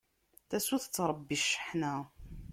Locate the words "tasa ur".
0.49-0.81